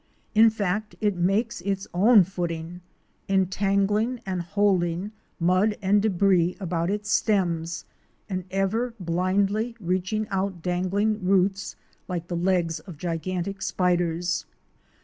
[0.33, 2.81] In fact, it makes its own footing,
[3.29, 7.85] entangling and holding mud and débris about its stems,
[8.27, 11.75] and ever blindly reaching out dangling roots,
[12.07, 14.47] like the legs of gigantic spiders.